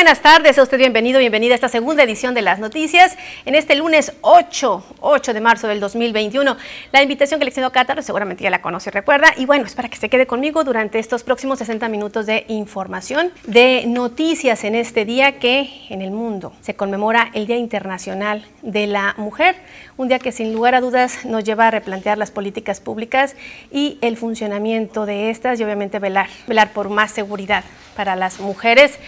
[0.00, 3.74] buenas tardes, a usted bienvenido, bienvenida a esta segunda edición de las noticias en este
[3.74, 6.56] lunes 8, 8 de marzo del 2021.
[6.90, 9.74] La invitación que le extiendo Cátaro seguramente ya la conoce y recuerda y bueno, es
[9.74, 14.74] para que se quede conmigo durante estos próximos 60 minutos de información, de noticias en
[14.74, 19.56] este día que en el mundo se conmemora el Día Internacional de la Mujer,
[19.98, 23.36] un día que sin lugar a dudas nos lleva a replantear las políticas públicas
[23.70, 27.64] y el funcionamiento de estas y obviamente velar, velar por más seguridad
[27.94, 28.98] para las mujeres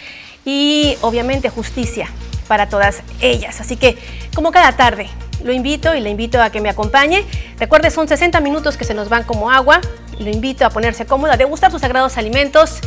[0.44, 2.08] y obviamente justicia
[2.48, 3.60] para todas ellas.
[3.60, 3.96] Así que
[4.34, 5.08] como cada tarde,
[5.44, 7.24] lo invito y le invito a que me acompañe.
[7.58, 9.80] Recuerde, son 60 minutos que se nos van como agua.
[10.18, 12.80] Lo invito a ponerse cómoda, a degustar sus sagrados alimentos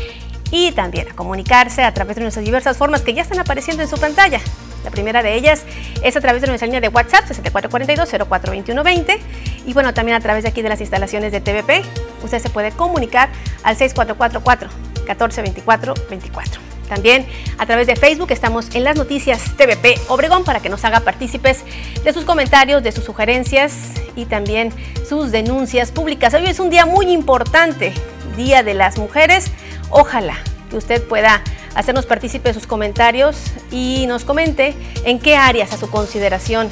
[0.51, 3.89] y también a comunicarse a través de nuestras diversas formas que ya están apareciendo en
[3.89, 4.39] su pantalla.
[4.83, 5.63] La primera de ellas
[6.03, 9.17] es a través de nuestra línea de WhatsApp 6442-042120
[9.65, 11.81] y bueno, también a través de aquí de las instalaciones de TVP.
[12.23, 13.29] Usted se puede comunicar
[13.63, 14.69] al 6444
[15.07, 16.64] 1424 24.
[16.87, 17.25] También
[17.57, 21.63] a través de Facebook estamos en las noticias TVP Obregón para que nos haga partícipes
[22.03, 24.71] de sus comentarios, de sus sugerencias y también
[25.07, 26.33] sus denuncias públicas.
[26.33, 27.93] Hoy es un día muy importante,
[28.37, 29.51] Día de las Mujeres.
[29.89, 30.37] Ojalá
[30.69, 31.41] que usted pueda
[31.75, 33.37] hacernos partícipe de sus comentarios
[33.71, 36.69] y nos comente en qué áreas a su consideración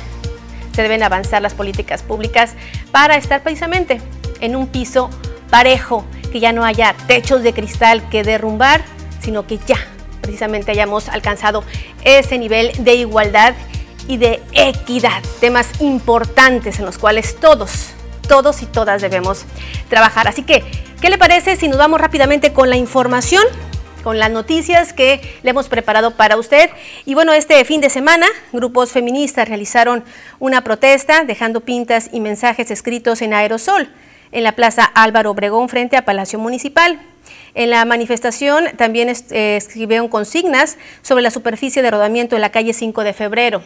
[0.73, 2.55] se deben avanzar las políticas públicas
[2.92, 4.02] para estar precisamente
[4.39, 5.09] en un piso
[5.50, 8.81] parejo, que ya no haya techos de cristal que derrumbar,
[9.22, 9.77] sino que ya
[10.23, 11.63] precisamente hayamos alcanzado
[12.03, 13.53] ese nivel de igualdad
[14.07, 17.91] y de equidad, temas importantes en los cuales todos,
[18.27, 19.45] todos y todas debemos
[19.89, 20.27] trabajar.
[20.27, 20.63] Así que,
[20.99, 23.43] ¿qué le parece si nos vamos rápidamente con la información?
[24.03, 26.69] con las noticias que le hemos preparado para usted.
[27.05, 30.03] Y bueno, este fin de semana, grupos feministas realizaron
[30.39, 33.89] una protesta dejando pintas y mensajes escritos en aerosol
[34.34, 36.99] en la Plaza Álvaro Obregón frente a Palacio Municipal.
[37.55, 42.73] En la manifestación también eh, escribieron consignas sobre la superficie de rodamiento en la calle
[42.73, 43.64] 5 de febrero.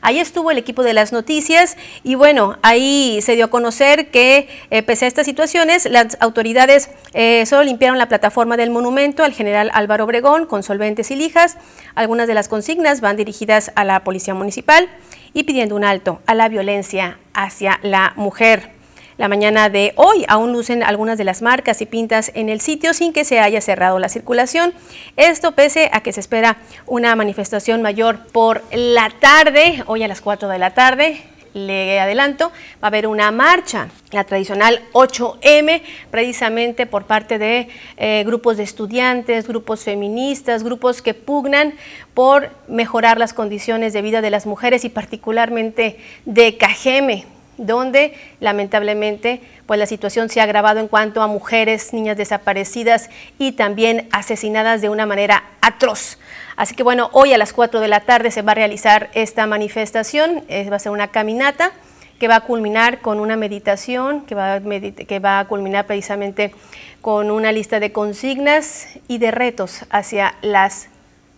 [0.00, 4.48] Ahí estuvo el equipo de las noticias y bueno, ahí se dio a conocer que
[4.70, 9.32] eh, pese a estas situaciones, las autoridades eh, solo limpiaron la plataforma del monumento al
[9.32, 11.56] general Álvaro Obregón con solventes y lijas.
[11.94, 14.88] Algunas de las consignas van dirigidas a la policía municipal
[15.32, 18.81] y pidiendo un alto a la violencia hacia la mujer.
[19.18, 22.94] La mañana de hoy aún lucen algunas de las marcas y pintas en el sitio
[22.94, 24.72] sin que se haya cerrado la circulación.
[25.16, 26.56] Esto pese a que se espera
[26.86, 31.20] una manifestación mayor por la tarde, hoy a las 4 de la tarde.
[31.52, 32.52] Le adelanto, va
[32.84, 37.68] a haber una marcha, la tradicional 8M, precisamente por parte de
[37.98, 41.74] eh, grupos de estudiantes, grupos feministas, grupos que pugnan
[42.14, 47.26] por mejorar las condiciones de vida de las mujeres y particularmente de Cajeme
[47.66, 53.52] donde lamentablemente pues la situación se ha agravado en cuanto a mujeres, niñas desaparecidas y
[53.52, 56.18] también asesinadas de una manera atroz.
[56.56, 59.46] Así que bueno, hoy a las 4 de la tarde se va a realizar esta
[59.46, 61.72] manifestación, eh, va a ser una caminata
[62.18, 66.54] que va a culminar con una meditación, que va, a que va a culminar precisamente
[67.00, 70.88] con una lista de consignas y de retos hacia las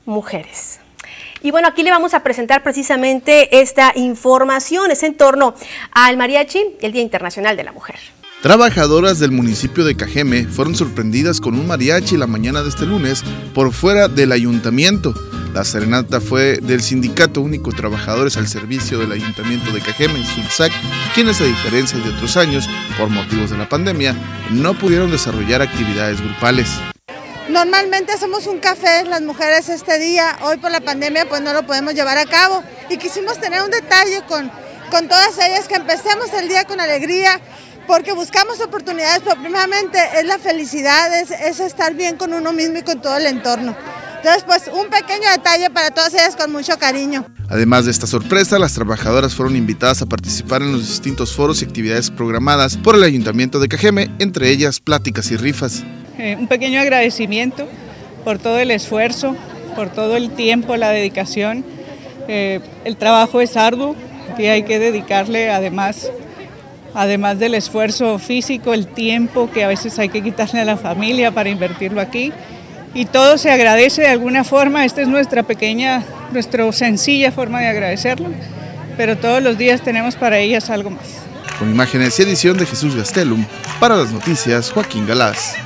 [0.05, 0.84] mujeres.
[1.43, 5.55] Y bueno, aquí le vamos a presentar precisamente esta información, es en torno
[5.93, 7.97] al mariachi, el Día Internacional de la Mujer.
[8.45, 13.25] Trabajadoras del municipio de Cajeme fueron sorprendidas con un mariachi la mañana de este lunes
[13.55, 15.15] por fuera del ayuntamiento.
[15.55, 20.73] La serenata fue del Sindicato Único Trabajadores al Servicio del Ayuntamiento de Cajeme, SUNSAC,
[21.15, 24.15] quienes a diferencia de otros años, por motivos de la pandemia,
[24.51, 26.69] no pudieron desarrollar actividades grupales.
[27.55, 31.65] Normalmente hacemos un café las mujeres este día, hoy por la pandemia pues no lo
[31.65, 34.51] podemos llevar a cabo y quisimos tener un detalle con,
[34.91, 37.41] con todas ellas, que empecemos el día con alegría,
[37.87, 42.79] porque buscamos oportunidades, pero primeramente es la felicidad, es, es estar bien con uno mismo
[42.79, 43.77] y con todo el entorno.
[44.17, 47.25] Entonces, pues un pequeño detalle para todas ellas con mucho cariño.
[47.49, 51.67] Además de esta sorpresa, las trabajadoras fueron invitadas a participar en los distintos foros y
[51.67, 55.85] actividades programadas por el Ayuntamiento de Cajeme, entre ellas pláticas y rifas.
[56.19, 57.66] Eh, un pequeño agradecimiento
[58.25, 59.37] por todo el esfuerzo,
[59.75, 61.64] por todo el tiempo, la dedicación.
[62.28, 63.96] Eh, el trabajo es arduo,
[64.37, 66.11] que hay que dedicarle además,
[66.94, 71.32] además del esfuerzo físico, el tiempo que a veces hay que quitarle a la familia
[71.32, 72.32] para invertirlo aquí.
[72.94, 77.66] Y todo se agradece de alguna forma, esta es nuestra pequeña, nuestra sencilla forma de
[77.66, 78.28] agradecerlo,
[78.96, 81.25] pero todos los días tenemos para ellas algo más.
[81.58, 83.44] Con imágenes y edición de Jesús Gastelum,
[83.81, 85.56] para las noticias Joaquín Galás.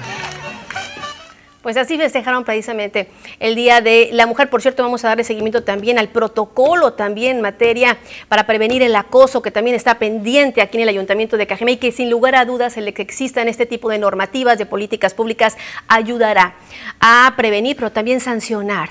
[1.69, 3.09] Pues así festejaron precisamente
[3.41, 4.49] el Día de la Mujer.
[4.49, 7.99] Por cierto, vamos a darle seguimiento también al protocolo, también en materia
[8.29, 11.77] para prevenir el acoso, que también está pendiente aquí en el Ayuntamiento de Cajeme y
[11.77, 15.59] que sin lugar a dudas el que existan este tipo de normativas, de políticas públicas,
[15.89, 16.55] ayudará
[17.01, 18.89] a prevenir, pero también sancionar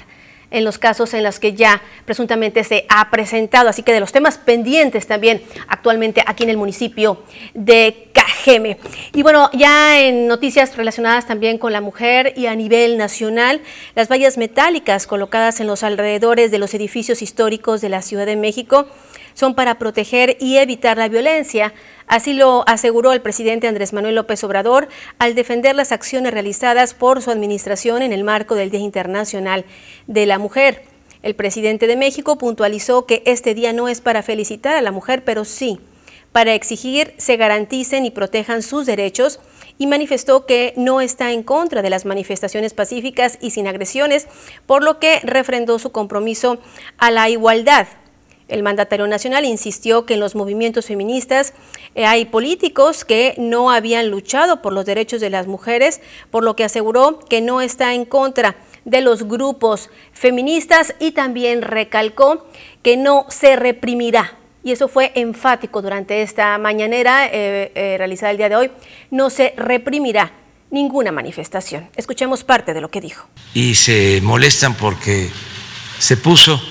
[0.52, 4.12] en los casos en los que ya presuntamente se ha presentado, así que de los
[4.12, 7.24] temas pendientes también actualmente aquí en el municipio
[7.56, 8.27] de Cajeme.
[9.14, 13.62] Y bueno, ya en noticias relacionadas también con la mujer y a nivel nacional,
[13.94, 18.38] las vallas metálicas colocadas en los alrededores de los edificios históricos de la Ciudad de
[18.38, 18.88] México
[19.34, 21.74] son para proteger y evitar la violencia.
[22.08, 24.88] Así lo aseguró el presidente Andrés Manuel López Obrador
[25.20, 29.66] al defender las acciones realizadas por su administración en el marco del Día Internacional
[30.08, 30.84] de la Mujer.
[31.22, 35.26] El presidente de México puntualizó que este día no es para felicitar a la mujer,
[35.26, 35.80] pero sí
[36.32, 39.40] para exigir se garanticen y protejan sus derechos
[39.78, 44.28] y manifestó que no está en contra de las manifestaciones pacíficas y sin agresiones,
[44.66, 46.60] por lo que refrendó su compromiso
[46.98, 47.88] a la igualdad
[48.48, 51.54] el mandatario nacional insistió que en los movimientos feministas
[51.96, 56.02] eh, hay políticos que no habían luchado por los derechos de las mujeres,
[56.32, 61.62] por lo que aseguró que no está en contra de los grupos feministas y también
[61.62, 62.46] recalcó
[62.84, 64.38] que no se reprimirá.
[64.64, 68.72] Y eso fue enfático durante esta mañanera eh, eh, realizada el día de hoy.
[69.12, 70.32] No se reprimirá
[70.72, 71.90] ninguna manifestación.
[71.96, 73.28] Escuchemos parte de lo que dijo.
[73.54, 75.30] Y se molestan porque
[76.00, 76.62] se puso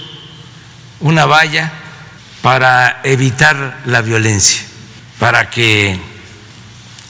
[1.00, 1.72] una valla
[2.42, 4.62] para evitar la violencia,
[5.18, 5.98] para que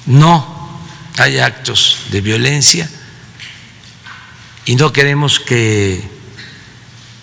[0.06, 0.80] no
[1.18, 2.88] haya actos de violencia
[4.64, 6.00] y no queremos que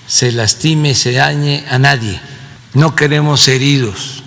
[0.08, 2.20] se lastime, se dañe a nadie,
[2.74, 4.24] no queremos heridos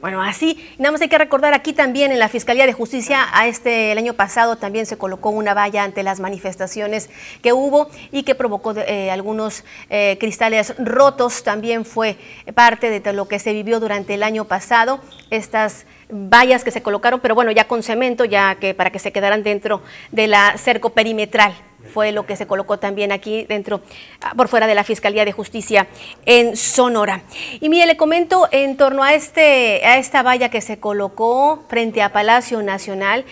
[0.00, 3.48] bueno, así, nada más hay que recordar aquí también en la Fiscalía de Justicia, a
[3.48, 7.10] este, el año pasado también se colocó una valla ante las manifestaciones
[7.42, 11.42] que hubo y que provocó eh, algunos eh, cristales rotos.
[11.42, 12.16] También fue
[12.54, 17.18] parte de lo que se vivió durante el año pasado, estas vallas que se colocaron,
[17.18, 19.82] pero bueno, ya con cemento, ya que para que se quedaran dentro
[20.12, 21.54] de la cerco perimetral
[21.88, 23.80] fue lo que se colocó también aquí dentro,
[24.20, 25.88] ah, por fuera de la Fiscalía de Justicia
[26.26, 27.22] en Sonora.
[27.60, 32.02] Y mire, le comento en torno a, este, a esta valla que se colocó frente
[32.02, 33.24] a Palacio Nacional.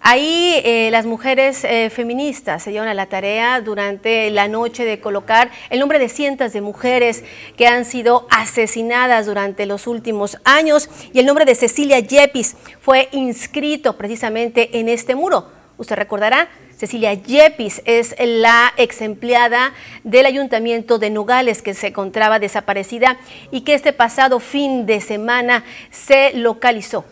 [0.00, 5.00] Ahí eh, las mujeres eh, feministas se dieron a la tarea durante la noche de
[5.00, 7.24] colocar el nombre de cientos de mujeres
[7.56, 13.08] que han sido asesinadas durante los últimos años y el nombre de Cecilia Yepis fue
[13.10, 15.50] inscrito precisamente en este muro.
[15.78, 22.38] Usted recordará, Cecilia Yepis es la ex empleada del Ayuntamiento de Nogales que se encontraba
[22.38, 23.18] desaparecida
[23.50, 27.04] y que este pasado fin de semana se localizó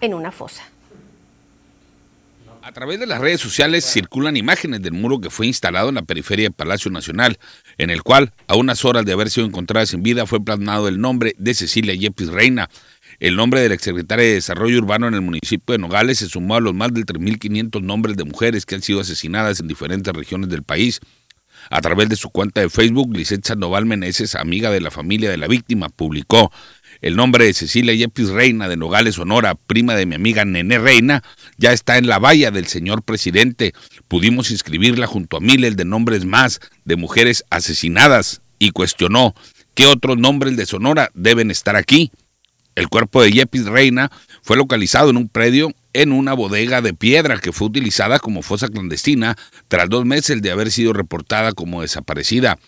[0.00, 0.62] en una fosa.
[2.62, 6.02] A través de las redes sociales circulan imágenes del muro que fue instalado en la
[6.02, 7.38] periferia del Palacio Nacional,
[7.78, 11.00] en el cual, a unas horas de haber sido encontrada sin vida, fue plasmado el
[11.00, 12.68] nombre de Cecilia Yepis Reina,
[13.20, 16.60] el nombre del exsecretario de Desarrollo Urbano en el municipio de Nogales se sumó a
[16.60, 20.62] los más de 3.500 nombres de mujeres que han sido asesinadas en diferentes regiones del
[20.62, 21.00] país.
[21.68, 25.36] A través de su cuenta de Facebook, Lisette Sandoval Meneses, amiga de la familia de
[25.36, 26.50] la víctima, publicó
[27.02, 31.22] el nombre de Cecilia Yepis Reina de Nogales, Sonora, prima de mi amiga Nené Reina,
[31.58, 33.74] ya está en la valla del señor presidente.
[34.08, 39.34] Pudimos inscribirla junto a miles de nombres más de mujeres asesinadas y cuestionó
[39.74, 42.10] qué otros nombres de Sonora deben estar aquí.
[42.80, 44.10] El cuerpo de Yepis Reina
[44.40, 48.68] fue localizado en un predio en una bodega de piedra que fue utilizada como fosa
[48.68, 49.36] clandestina
[49.68, 52.58] tras dos meses de haber sido reportada como desaparecida.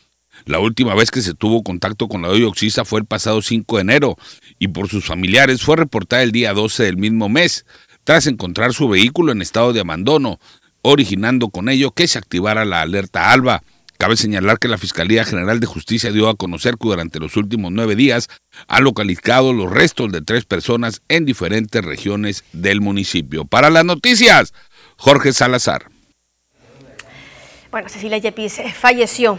[0.44, 3.80] La última vez que se tuvo contacto con la Oxisa fue el pasado 5 de
[3.80, 4.18] enero
[4.58, 7.64] y por sus familiares fue reportada el día 12 del mismo mes,
[8.04, 10.40] tras encontrar su vehículo en estado de abandono,
[10.82, 13.62] originando con ello que se activara la alerta ALBA.
[14.02, 17.70] Cabe señalar que la Fiscalía General de Justicia dio a conocer que durante los últimos
[17.70, 18.28] nueve días
[18.66, 23.44] ha localizado los restos de tres personas en diferentes regiones del municipio.
[23.44, 24.54] Para las noticias,
[24.96, 25.84] Jorge Salazar.
[27.70, 29.38] Bueno, Cecilia Yepis eh, falleció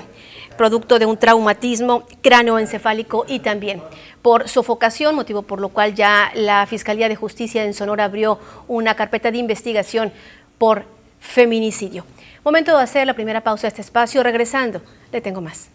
[0.57, 3.83] producto de un traumatismo cráneoencefálico y también
[4.21, 8.39] por sofocación, motivo por lo cual ya la Fiscalía de Justicia en Sonora abrió
[8.69, 10.13] una carpeta de investigación
[10.57, 10.85] por
[11.19, 12.05] feminicidio.
[12.43, 14.21] Momento de hacer la primera pausa de este espacio.
[14.21, 14.81] Regresando,
[15.11, 15.69] le tengo más.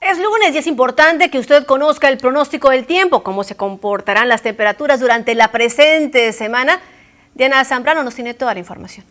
[0.00, 4.28] Es lunes y es importante que usted conozca el pronóstico del tiempo, cómo se comportarán
[4.28, 6.80] las temperaturas durante la presente semana.
[7.34, 9.04] Diana Zambrano nos tiene toda la información.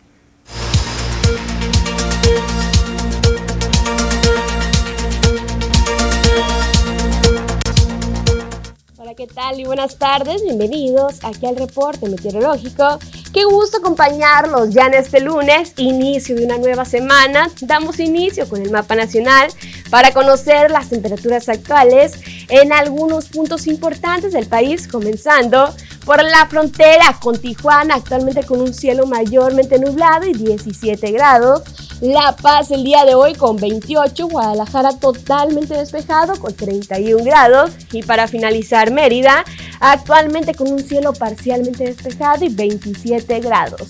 [9.16, 9.60] ¿Qué tal?
[9.60, 12.98] Y buenas tardes, bienvenidos aquí al reporte meteorológico.
[13.32, 17.48] Qué gusto acompañarlos ya en este lunes, inicio de una nueva semana.
[17.60, 19.50] Damos inicio con el mapa nacional
[19.90, 22.14] para conocer las temperaturas actuales
[22.48, 25.72] en algunos puntos importantes del país, comenzando
[26.04, 31.62] por la frontera con Tijuana, actualmente con un cielo mayormente nublado y 17 grados.
[32.00, 38.02] La Paz el día de hoy con 28, Guadalajara totalmente despejado con 31 grados y
[38.02, 39.44] para finalizar Mérida
[39.80, 43.88] actualmente con un cielo parcialmente despejado y 27 grados.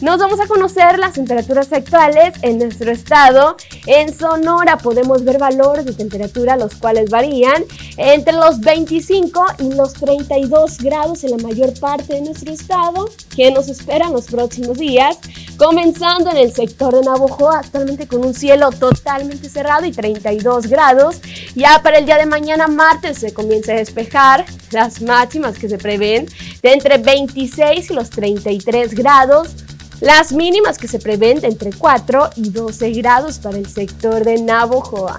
[0.00, 3.56] Nos vamos a conocer las temperaturas actuales en nuestro estado.
[3.86, 7.64] En Sonora podemos ver valores de temperatura los cuales varían
[7.96, 13.08] entre los 25 y los 32 grados en la mayor parte de nuestro estado.
[13.34, 15.18] que nos espera en los próximos días?
[15.56, 21.20] Comenzando en el sector de Navojoa, actualmente con un cielo totalmente cerrado y 32 grados.
[21.54, 25.78] Ya para el día de mañana, martes, se comienza a despejar las máximas que se
[25.78, 26.26] prevén
[26.62, 29.48] de entre 26 y los 33 grados.
[30.04, 34.38] Las mínimas que se prevén de entre 4 y 12 grados para el sector de
[34.38, 35.18] Navojoa.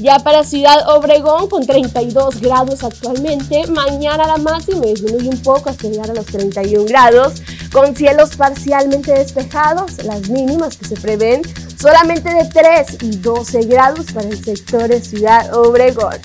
[0.00, 5.86] Ya para Ciudad Obregón con 32 grados actualmente, mañana la máxima disminuye un poco hasta
[5.86, 7.34] llegar a los 31 grados,
[7.72, 11.42] con cielos parcialmente despejados, las mínimas que se prevén
[11.80, 16.16] solamente de 3 y 12 grados para el sector de Ciudad Obregón.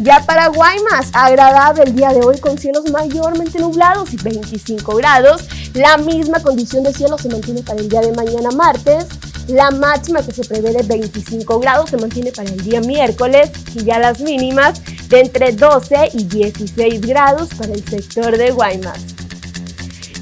[0.00, 5.42] Ya para Guaymas, agradable el día de hoy con cielos mayormente nublados y 25 grados.
[5.74, 9.06] La misma condición de cielo se mantiene para el día de mañana martes.
[9.48, 13.82] La máxima que se prevé de 25 grados se mantiene para el día miércoles y
[13.82, 19.13] ya las mínimas de entre 12 y 16 grados para el sector de Guaymas.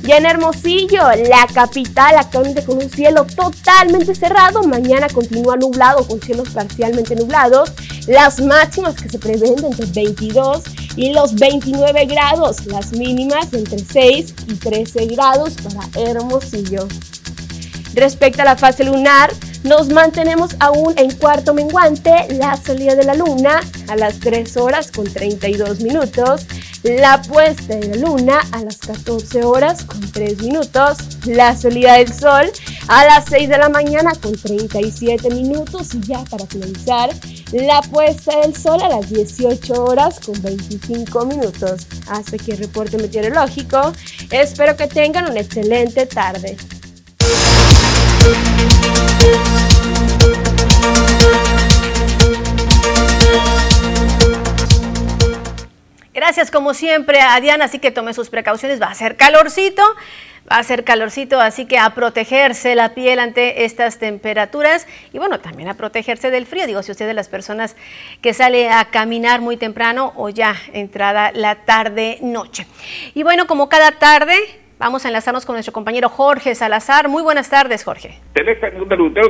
[0.05, 6.21] Y en Hermosillo, la capital, actualmente con un cielo totalmente cerrado, mañana continúa nublado con
[6.21, 7.73] cielos parcialmente nublados.
[8.09, 10.63] Las máximas que se prevén entre 22
[10.97, 16.89] y los 29 grados, las mínimas entre 6 y 13 grados para Hermosillo.
[17.95, 19.31] Respecto a la fase lunar,
[19.65, 24.91] nos mantenemos aún en cuarto menguante, la salida de la luna a las 3 horas
[24.91, 26.47] con 32 minutos,
[26.83, 32.13] la puesta de la luna a las 14 horas con 3 minutos, la salida del
[32.13, 32.51] sol
[32.89, 37.11] a las 6 de la mañana con 37 minutos y ya para finalizar,
[37.53, 41.87] la puesta del sol a las 18 horas con 25 minutos.
[42.09, 43.93] Hasta aquí el reporte meteorológico.
[44.31, 46.57] Espero que tengan una excelente tarde.
[56.23, 59.83] Gracias como siempre a Diana, así que tome sus precauciones, va a ser calorcito,
[60.51, 65.41] va a ser calorcito, así que a protegerse la piel ante estas temperaturas y bueno,
[65.41, 67.77] también a protegerse del frío, digo, si usted es de las personas
[68.21, 72.67] que sale a caminar muy temprano o ya entrada la tarde noche.
[73.15, 77.09] Y bueno, como cada tarde, Vamos a enlazarnos con nuestro compañero Jorge Salazar.
[77.09, 78.19] Muy buenas tardes, Jorge.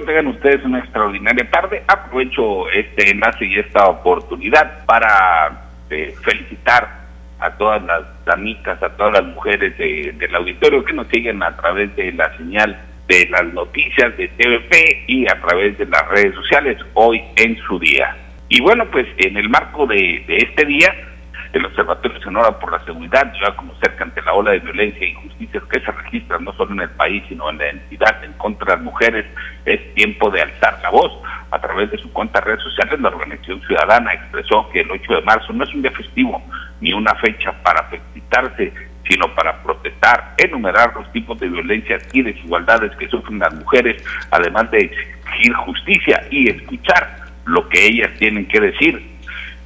[0.00, 1.84] tengan ustedes una extraordinaria tarde.
[1.88, 7.02] Aprovecho este enlace y esta oportunidad para eh, felicitar
[7.38, 11.94] a todas las amigas, a todas las mujeres del auditorio que nos siguen a través
[11.96, 16.78] de la señal de las noticias de TVP y a través de las redes sociales
[16.94, 18.16] hoy en su día.
[18.48, 20.94] Y bueno, pues en el marco de este día,
[21.52, 25.04] el Observatorio Sonora por la Seguridad dio a conocer que ante la ola de violencia
[25.04, 28.32] e injusticias que se registran no solo en el país, sino en la entidad en
[28.34, 29.26] contra de las mujeres,
[29.66, 31.12] es tiempo de alzar la voz.
[31.50, 35.14] A través de su cuenta de redes sociales, la Organización Ciudadana expresó que el 8
[35.16, 36.42] de marzo no es un día festivo
[36.80, 38.72] ni una fecha para felicitarse,
[39.08, 44.70] sino para protestar, enumerar los tipos de violencia y desigualdades que sufren las mujeres, además
[44.70, 49.11] de exigir justicia y escuchar lo que ellas tienen que decir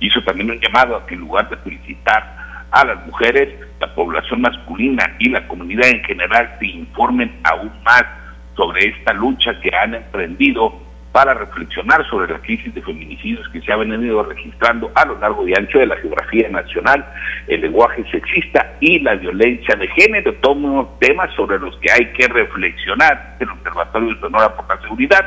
[0.00, 2.36] hizo también un llamado a que en lugar de felicitar
[2.70, 3.48] a las mujeres,
[3.80, 8.04] la población masculina y la comunidad en general se informen aún más
[8.56, 10.85] sobre esta lucha que han emprendido
[11.16, 15.48] para reflexionar sobre la crisis de feminicidios que se ha venido registrando a lo largo
[15.48, 17.06] y ancho de la geografía nacional,
[17.48, 22.28] el lenguaje sexista y la violencia de género, todos temas sobre los que hay que
[22.28, 25.26] reflexionar el Observatorio de Sonora por la Seguridad.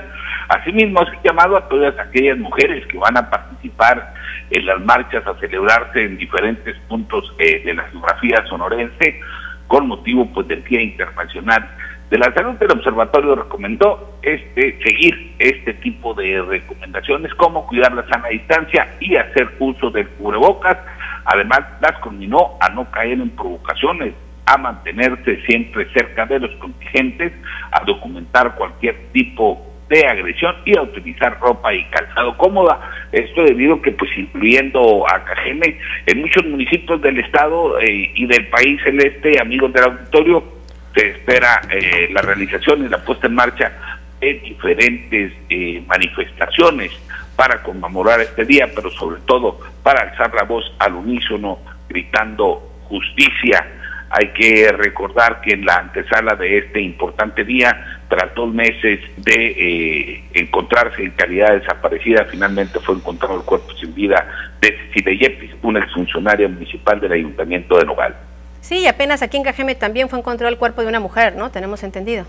[0.50, 4.14] Asimismo, ha llamado a todas aquellas mujeres que van a participar
[4.52, 9.20] en las marchas a celebrarse en diferentes puntos eh, de la geografía sonorense
[9.66, 11.68] con motivo pues del Día Internacional
[12.10, 12.56] de la Salud.
[12.60, 19.16] El observatorio recomendó este seguir este tipo de recomendaciones como cuidar la sana distancia y
[19.16, 20.78] hacer uso del cubrebocas.
[21.26, 24.14] Además, las conminó a no caer en provocaciones
[24.46, 27.32] a mantenerse siempre cerca de los contingentes,
[27.72, 32.80] a documentar cualquier tipo de agresión y a utilizar ropa y calzado cómoda.
[33.12, 38.26] Esto debido a que, pues, incluyendo a Cajeme, en muchos municipios del estado eh, y
[38.26, 40.59] del país celeste, amigos del auditorio,
[40.96, 43.72] se espera eh, la realización y la puesta en marcha
[44.20, 46.92] de diferentes eh, manifestaciones
[47.36, 53.66] para conmemorar este día, pero sobre todo para alzar la voz al unísono gritando justicia.
[54.10, 59.54] Hay que recordar que en la antesala de este importante día, tras dos meses de
[59.56, 64.28] eh, encontrarse en calidad desaparecida, finalmente fue encontrado el cuerpo sin vida
[64.60, 68.16] de Cecilia Yepis, una exfuncionaria municipal del Ayuntamiento de Nogal.
[68.62, 71.50] Sí, apenas aquí en Cajeme también fue encontrado el cuerpo de una mujer, ¿no?
[71.52, 72.26] Tenemos entendido.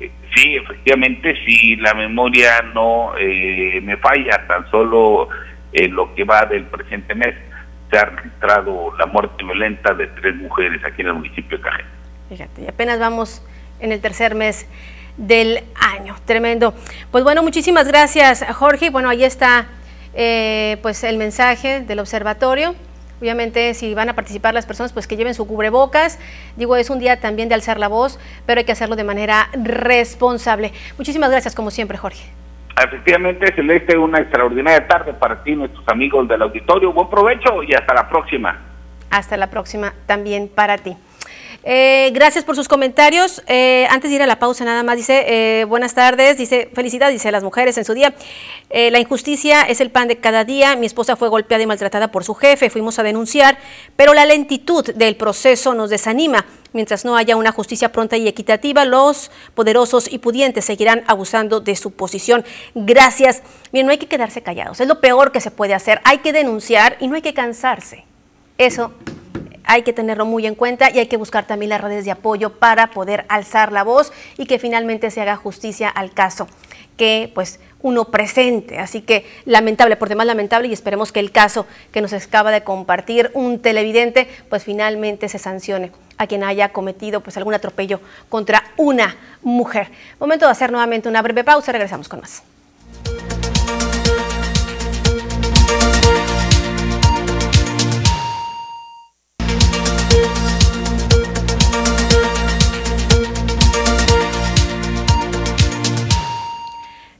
[0.00, 5.28] Eh, sí, efectivamente, si la memoria no eh, me falla, tan solo
[5.72, 7.34] en lo que va del presente mes,
[7.90, 11.88] se ha registrado la muerte violenta de tres mujeres aquí en el municipio de Cajeme.
[12.28, 13.42] Fíjate, y apenas vamos
[13.80, 14.66] en el tercer mes
[15.16, 16.16] del año.
[16.24, 16.74] Tremendo.
[17.10, 18.90] Pues bueno, muchísimas gracias, Jorge.
[18.90, 19.66] Bueno, ahí está
[20.14, 22.74] eh, pues el mensaje del observatorio.
[23.24, 26.18] Obviamente, si van a participar las personas, pues que lleven su cubrebocas.
[26.56, 29.48] Digo, es un día también de alzar la voz, pero hay que hacerlo de manera
[29.54, 30.74] responsable.
[30.98, 32.22] Muchísimas gracias, como siempre, Jorge.
[32.76, 36.92] Efectivamente, Celeste, una extraordinaria tarde para ti, nuestros amigos del auditorio.
[36.92, 38.60] Buen provecho y hasta la próxima.
[39.08, 40.94] Hasta la próxima también para ti.
[41.66, 43.42] Eh, gracias por sus comentarios.
[43.46, 45.24] Eh, antes de ir a la pausa, nada más dice,
[45.60, 48.14] eh, buenas tardes, dice, felicidades, dice a las mujeres en su día.
[48.70, 50.76] la injusticia es el pan de cada día.
[50.76, 53.56] Mi esposa fue golpeada y maltratada por su jefe, fuimos a denunciar,
[53.96, 56.44] pero la lentitud del proceso nos desanima.
[56.72, 61.76] Mientras no haya una justicia pronta y equitativa, los poderosos y pudientes seguirán abusando de
[61.76, 62.44] su posición.
[62.74, 63.42] Gracias.
[63.72, 66.00] Bien, no hay que quedarse callados, es lo peor que se puede hacer.
[66.04, 68.04] Hay que denunciar y no hay que cansarse.
[68.58, 68.92] Eso
[69.64, 72.58] hay que tenerlo muy en cuenta y hay que buscar también las redes de apoyo
[72.58, 76.46] para poder alzar la voz y que finalmente se haga justicia al caso
[76.96, 78.78] que pues uno presente.
[78.78, 82.62] Así que lamentable, por demás lamentable y esperemos que el caso que nos acaba de
[82.62, 88.64] compartir un televidente pues finalmente se sancione a quien haya cometido pues algún atropello contra
[88.76, 89.90] una mujer.
[90.20, 92.42] Momento de hacer nuevamente una breve pausa, regresamos con más.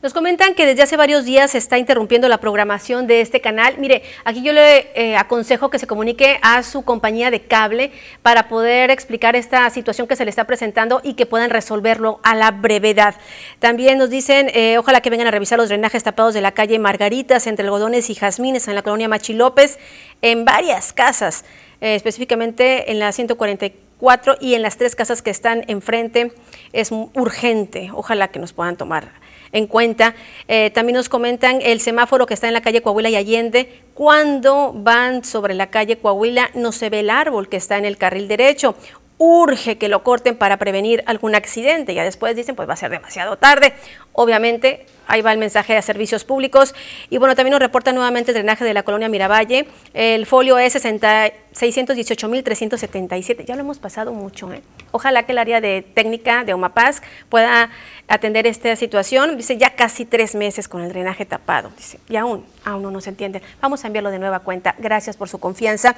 [0.04, 3.76] Nos comentan que desde hace varios días se está interrumpiendo la programación de este canal.
[3.78, 7.90] Mire, aquí yo le eh, aconsejo que se comunique a su compañía de cable
[8.20, 12.34] para poder explicar esta situación que se le está presentando y que puedan resolverlo a
[12.34, 13.14] la brevedad.
[13.60, 16.78] También nos dicen, eh, ojalá que vengan a revisar los drenajes tapados de la calle
[16.78, 19.78] Margaritas entre algodones y jazmines en la colonia Machi López
[20.20, 21.46] en varias casas,
[21.80, 26.34] eh, específicamente en la 144 y en las tres casas que están enfrente.
[26.74, 27.90] Es urgente.
[27.94, 29.23] Ojalá que nos puedan tomar
[29.54, 30.14] en cuenta.
[30.48, 33.82] Eh, también nos comentan el semáforo que está en la calle Coahuila y Allende.
[33.94, 37.96] Cuando van sobre la calle Coahuila no se ve el árbol que está en el
[37.96, 38.74] carril derecho
[39.16, 41.94] urge que lo corten para prevenir algún accidente.
[41.94, 43.74] Ya después dicen, pues va a ser demasiado tarde.
[44.16, 46.74] Obviamente, ahí va el mensaje a servicios públicos.
[47.10, 49.66] Y bueno, también nos reporta nuevamente el drenaje de la colonia Miravalle.
[49.92, 53.44] El folio es 618.377.
[53.44, 54.52] Ya lo hemos pasado mucho.
[54.52, 54.62] ¿eh?
[54.92, 57.70] Ojalá que el área de técnica de Omapaz pueda
[58.06, 59.36] atender esta situación.
[59.36, 61.72] Dice ya casi tres meses con el drenaje tapado.
[61.76, 63.42] Dice, y aún, aún no nos entienden.
[63.60, 64.74] Vamos a enviarlo de nueva cuenta.
[64.78, 65.96] Gracias por su confianza.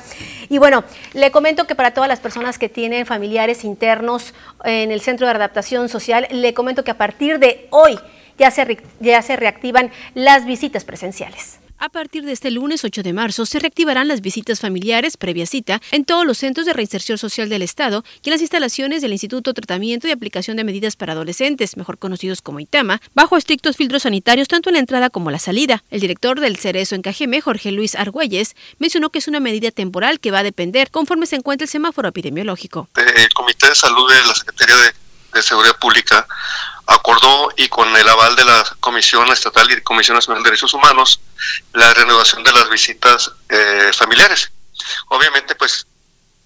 [0.49, 5.01] Y bueno, le comento que para todas las personas que tienen familiares internos en el
[5.01, 7.97] Centro de Adaptación Social, le comento que a partir de hoy
[8.39, 11.59] ya se, ya se reactivan las visitas presenciales.
[11.79, 15.83] A partir de este lunes 8 de marzo se reactivarán las visitas familiares previa cita
[15.91, 19.51] en todos los centros de reinserción social del Estado y en las instalaciones del Instituto
[19.51, 24.05] de Tratamiento y Aplicación de Medidas para Adolescentes, mejor conocidos como ITAMA, bajo estrictos filtros
[24.05, 25.85] sanitarios tanto en la entrada como la salida.
[25.91, 30.19] El director del Cerezo en Cajeme, Jorge Luis Argüelles, mencionó que es una medida temporal
[30.19, 32.89] que va a depender conforme se encuentre el semáforo epidemiológico.
[32.97, 35.06] El Comité de Salud de la Secretaría de
[35.43, 36.27] Seguridad Pública
[36.87, 41.21] acordó y con el aval de la Comisión Estatal y Comisión Nacional de Derechos Humanos
[41.73, 44.51] la renovación de las visitas eh, familiares.
[45.09, 45.87] Obviamente, pues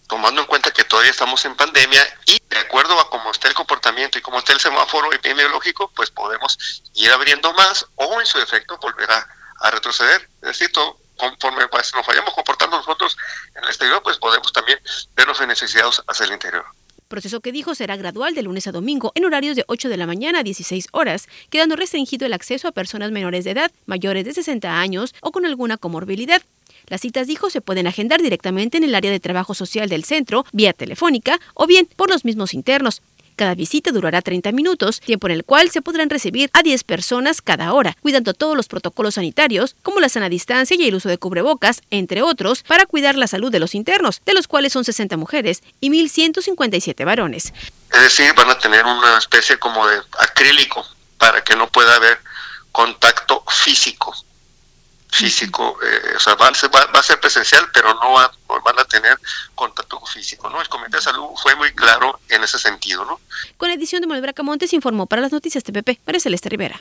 [0.08, 3.54] tomando en cuenta que todavía estamos en pandemia y de acuerdo a cómo está el
[3.54, 6.58] comportamiento y cómo está el semáforo epidemiológico, pues podemos
[6.94, 9.26] ir abriendo más o en su defecto volver a,
[9.70, 10.28] retroceder.
[10.40, 10.72] Es decir,
[11.16, 13.16] conforme nos vayamos comportando nosotros
[13.54, 14.80] en el exterior, pues podemos también
[15.14, 16.64] vernos beneficiados hacia el interior
[17.10, 20.06] proceso que dijo será gradual de lunes a domingo en horarios de 8 de la
[20.06, 24.32] mañana a 16 horas, quedando restringido el acceso a personas menores de edad, mayores de
[24.32, 26.40] 60 años o con alguna comorbilidad.
[26.86, 30.46] Las citas, dijo, se pueden agendar directamente en el área de trabajo social del centro,
[30.52, 33.02] vía telefónica o bien por los mismos internos.
[33.40, 37.40] Cada visita durará 30 minutos, tiempo en el cual se podrán recibir a 10 personas
[37.40, 41.16] cada hora, cuidando todos los protocolos sanitarios, como la sana distancia y el uso de
[41.16, 45.16] cubrebocas, entre otros, para cuidar la salud de los internos, de los cuales son 60
[45.16, 47.54] mujeres y 1.157 varones.
[47.90, 50.84] Es decir, van a tener una especie como de acrílico
[51.16, 52.18] para que no pueda haber
[52.72, 54.14] contacto físico
[55.10, 59.18] físico, eh, o sea, va, a ser presencial, pero no van a tener
[59.54, 60.60] contacto físico, ¿no?
[60.60, 63.20] El Comité de Salud fue muy claro en ese sentido, ¿no?
[63.56, 66.80] Con edición de Manuel Montes informó para las noticias TPP, María Celeste Rivera.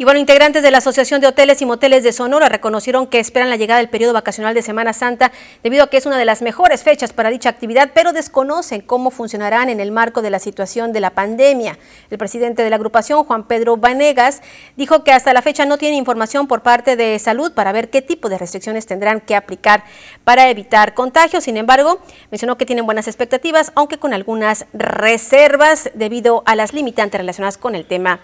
[0.00, 3.50] Y bueno, integrantes de la Asociación de Hoteles y Moteles de Sonora reconocieron que esperan
[3.50, 5.30] la llegada del periodo vacacional de Semana Santa
[5.62, 9.10] debido a que es una de las mejores fechas para dicha actividad, pero desconocen cómo
[9.10, 11.78] funcionarán en el marco de la situación de la pandemia.
[12.08, 14.40] El presidente de la agrupación, Juan Pedro Vanegas,
[14.74, 18.00] dijo que hasta la fecha no tiene información por parte de salud para ver qué
[18.00, 19.84] tipo de restricciones tendrán que aplicar
[20.24, 21.44] para evitar contagios.
[21.44, 27.20] Sin embargo, mencionó que tienen buenas expectativas, aunque con algunas reservas debido a las limitantes
[27.20, 28.20] relacionadas con el tema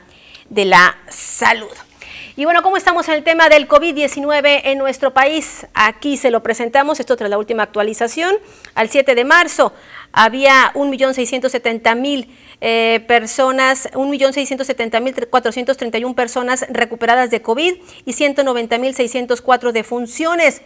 [0.51, 1.71] de la salud.
[2.39, 5.67] Y bueno, ¿cómo estamos en el tema del COVID-19 en nuestro país?
[5.73, 8.37] Aquí se lo presentamos, esto tras la última actualización.
[8.75, 9.73] Al 7 de marzo
[10.13, 12.29] había 1.670.000
[12.61, 20.61] eh, personas, 1.670.431 personas recuperadas de COVID y 190.604 defunciones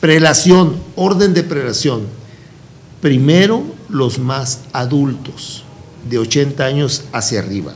[0.00, 2.02] Prelación, orden de prelación.
[3.00, 5.64] Primero los más adultos,
[6.08, 7.74] de 80 años hacia arriba.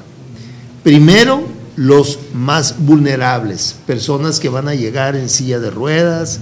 [0.83, 1.45] Primero
[1.77, 6.41] los más vulnerables, personas que van a llegar en silla de ruedas,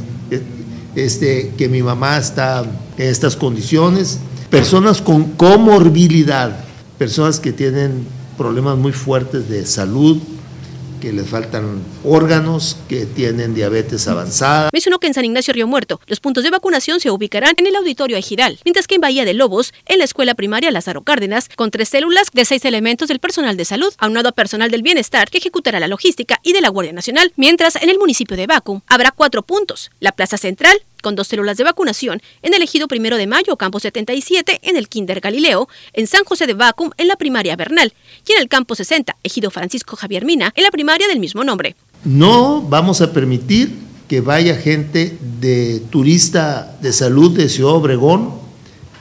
[0.94, 2.64] este, que mi mamá está
[2.98, 4.18] en estas condiciones,
[4.50, 6.56] personas con comorbilidad,
[7.02, 8.06] personas que tienen
[8.38, 10.18] problemas muy fuertes de salud,
[11.00, 14.70] que les faltan órganos, que tienen diabetes avanzada.
[14.72, 17.74] Mencionó que en San Ignacio Río Muerto los puntos de vacunación se ubicarán en el
[17.74, 21.72] auditorio Ejidal, mientras que en Bahía de Lobos, en la escuela primaria Lázaro Cárdenas, con
[21.72, 25.38] tres células de seis elementos del personal de salud, aunado a personal del bienestar que
[25.38, 29.10] ejecutará la logística y de la Guardia Nacional, mientras en el municipio de Bacum habrá
[29.10, 33.26] cuatro puntos, la Plaza Central, con dos células de vacunación en el ejido primero de
[33.26, 37.54] mayo, campo 77, en el Kinder Galileo, en San José de Vacum, en la primaria
[37.56, 37.92] Bernal,
[38.26, 41.76] y en el campo 60, ejido Francisco Javier Mina, en la primaria del mismo nombre.
[42.04, 43.70] No vamos a permitir
[44.08, 48.34] que vaya gente de turista de salud de Ciudad Obregón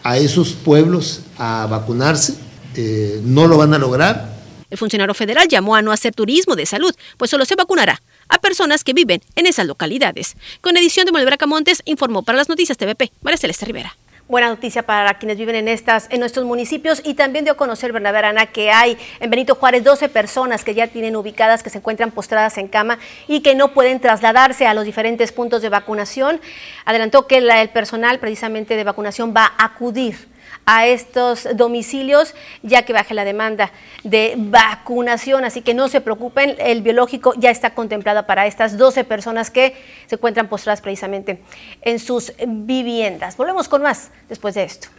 [0.03, 2.35] a esos pueblos a vacunarse.
[2.75, 4.31] Eh, no lo van a lograr.
[4.69, 8.39] El funcionario federal llamó a no hacer turismo de salud, pues solo se vacunará a
[8.39, 10.35] personas que viven en esas localidades.
[10.61, 13.95] Con edición de Manuel Montes, informó para las noticias TVP, María Celeste Rivera.
[14.31, 17.91] Buena noticia para quienes viven en, estas, en nuestros municipios y también dio a conocer,
[17.91, 21.79] Bernabé Arana, que hay en Benito Juárez 12 personas que ya tienen ubicadas, que se
[21.79, 26.39] encuentran postradas en cama y que no pueden trasladarse a los diferentes puntos de vacunación.
[26.85, 30.30] Adelantó que el personal precisamente de vacunación va a acudir
[30.65, 33.71] a estos domicilios ya que baje la demanda
[34.03, 35.45] de vacunación.
[35.45, 39.75] Así que no se preocupen, el biológico ya está contemplado para estas 12 personas que
[40.07, 41.41] se encuentran postradas precisamente
[41.81, 43.37] en sus viviendas.
[43.37, 44.89] Volvemos con más después de esto.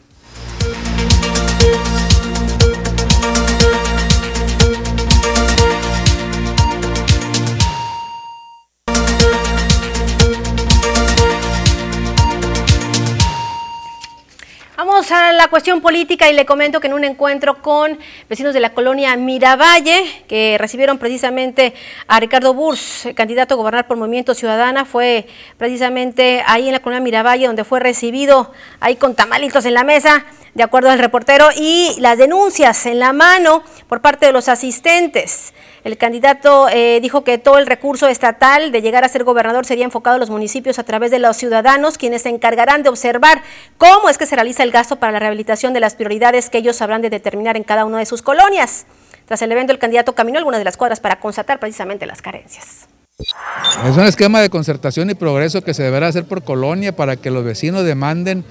[15.00, 19.16] La cuestión política y le comento que en un encuentro con vecinos de la colonia
[19.16, 21.72] Miravalle, que recibieron precisamente
[22.06, 25.26] a Ricardo Burs, candidato a gobernar por Movimiento Ciudadana, fue
[25.56, 30.26] precisamente ahí en la colonia Miravalle donde fue recibido ahí con tamalitos en la mesa,
[30.54, 35.54] de acuerdo al reportero, y las denuncias en la mano por parte de los asistentes.
[35.84, 39.84] El candidato eh, dijo que todo el recurso estatal de llegar a ser gobernador sería
[39.84, 43.42] enfocado a los municipios a través de los ciudadanos, quienes se encargarán de observar
[43.78, 46.76] cómo es que se realiza el gasto para la rehabilitación de las prioridades que ellos
[46.76, 48.86] sabrán de determinar en cada una de sus colonias.
[49.26, 52.86] Tras el evento, el candidato caminó algunas de las cuadras para constatar precisamente las carencias.
[53.18, 57.30] Es un esquema de concertación y progreso que se deberá hacer por colonia para que
[57.30, 58.44] los vecinos demanden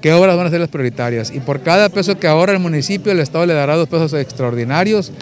[0.00, 1.30] qué obras van a ser las prioritarias.
[1.30, 5.12] Y por cada peso que ahorra el municipio, el Estado le dará dos pesos extraordinarios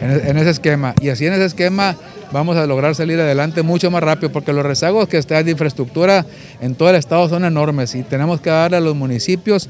[0.00, 0.94] en, ese esquema.
[1.00, 1.96] Y así en ese esquema
[2.32, 6.26] vamos a lograr salir adelante mucho más rápido, porque los rezagos que están de infraestructura
[6.60, 9.68] en todo el estado son enormes y tenemos que darle a los municipios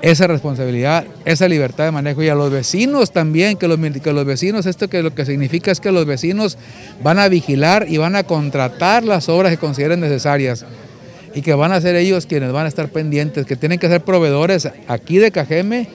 [0.00, 4.24] esa responsabilidad, esa libertad de manejo y a los vecinos también, que los, que los
[4.24, 6.56] vecinos, esto que lo que significa es que los vecinos
[7.02, 10.64] van a vigilar y van a contratar las obras que consideren necesarias
[11.34, 14.02] y que van a ser ellos quienes van a estar pendientes, que tienen que ser
[14.02, 15.88] proveedores aquí de Cajeme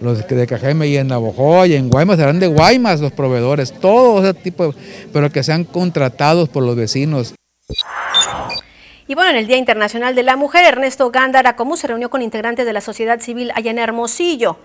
[0.00, 4.22] los de Cajeme y en Navojoa y en Guaymas serán de Guaymas los proveedores, todo
[4.22, 4.74] ese tipo,
[5.12, 7.34] pero que sean contratados por los vecinos.
[9.06, 12.22] Y bueno, en el Día Internacional de la Mujer, Ernesto Gándara Comú se reunió con
[12.22, 14.58] integrantes de la sociedad civil allá en Hermosillo.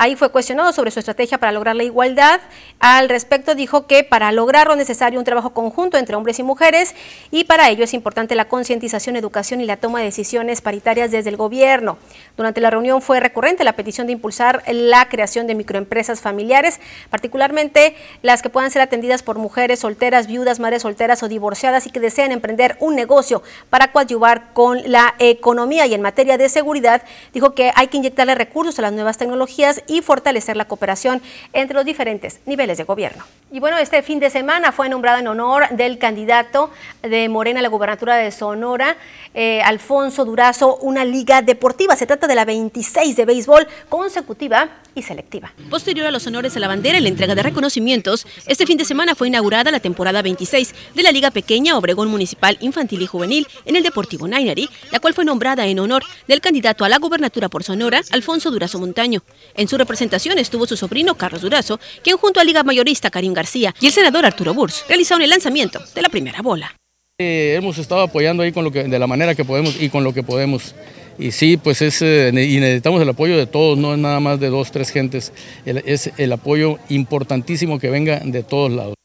[0.00, 2.40] Ahí fue cuestionado sobre su estrategia para lograr la igualdad.
[2.78, 6.94] Al respecto dijo que para lograrlo es necesario un trabajo conjunto entre hombres y mujeres
[7.32, 11.30] y para ello es importante la concientización, educación y la toma de decisiones paritarias desde
[11.30, 11.98] el gobierno.
[12.36, 16.78] Durante la reunión fue recurrente la petición de impulsar la creación de microempresas familiares,
[17.10, 21.90] particularmente las que puedan ser atendidas por mujeres solteras, viudas, madres solteras o divorciadas y
[21.90, 25.86] que desean emprender un negocio para coadyuvar con la economía.
[25.86, 27.02] Y en materia de seguridad,
[27.34, 31.20] dijo que hay que inyectarle recursos a las nuevas tecnologías y fortalecer la cooperación
[31.52, 33.24] entre los diferentes niveles de gobierno.
[33.50, 37.62] Y bueno, este fin de semana fue nombrado en honor del candidato de Morena a
[37.62, 38.98] la gubernatura de Sonora,
[39.32, 41.96] eh, Alfonso Durazo, una liga deportiva.
[41.96, 45.54] Se trata de la 26 de béisbol consecutiva y selectiva.
[45.70, 48.84] Posterior a los honores a la bandera y la entrega de reconocimientos, este fin de
[48.84, 53.46] semana fue inaugurada la temporada 26 de la Liga Pequeña Obregón Municipal Infantil y Juvenil
[53.64, 57.48] en el Deportivo Nainari, la cual fue nombrada en honor del candidato a la gubernatura
[57.48, 59.22] por Sonora, Alfonso Durazo Montaño.
[59.54, 63.74] En su representación estuvo su sobrino Carlos Durazo, quien junto a Liga Mayorista Karim García
[63.80, 66.74] y el senador Arturo Burs realizaron el lanzamiento de la primera bola.
[67.20, 70.04] Eh, hemos estado apoyando ahí con lo que, de la manera que podemos y con
[70.04, 70.74] lo que podemos.
[71.18, 74.38] Y sí, pues es, eh, y necesitamos el apoyo de todos, no es nada más
[74.38, 75.32] de dos, tres gentes,
[75.64, 78.97] es el apoyo importantísimo que venga de todos lados.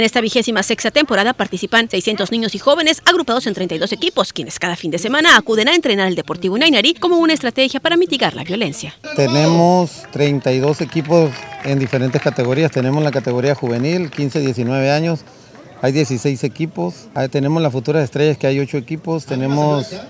[0.00, 4.58] En esta vigésima sexta temporada participan 600 niños y jóvenes agrupados en 32 equipos, quienes
[4.58, 8.32] cada fin de semana acuden a entrenar al Deportivo Nainari como una estrategia para mitigar
[8.34, 8.94] la violencia.
[9.14, 11.32] Tenemos 32 equipos
[11.64, 12.70] en diferentes categorías.
[12.70, 15.20] Tenemos la categoría juvenil, 15-19 años,
[15.82, 17.08] hay 16 equipos.
[17.30, 19.26] tenemos las futuras estrellas, que hay 8 equipos.
[19.26, 20.00] Tenemos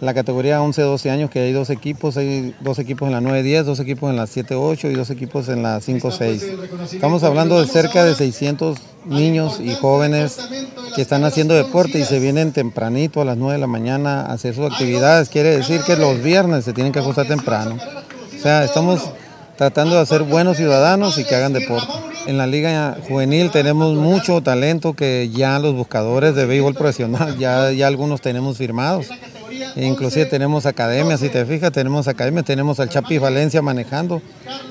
[0.00, 3.80] la categoría 11-12 años, que hay dos equipos, hay dos equipos en la 9-10, dos
[3.80, 6.92] equipos en la 7-8 y dos equipos en la 5-6.
[6.92, 10.38] Estamos hablando de cerca de 600 niños y jóvenes
[10.94, 14.32] que están haciendo deporte y se vienen tempranito a las 9 de la mañana a
[14.32, 15.28] hacer sus actividades.
[15.28, 17.76] Quiere decir que los viernes se tienen que ajustar temprano.
[18.36, 19.10] O sea, estamos
[19.56, 21.92] tratando de hacer buenos ciudadanos y que hagan deporte.
[22.26, 27.72] En la liga juvenil tenemos mucho talento que ya los buscadores de béisbol profesional, ya,
[27.72, 29.08] ya algunos tenemos firmados.
[29.76, 34.22] Inclusive tenemos academias, si te fijas, tenemos academias, tenemos al Chapi Valencia manejando,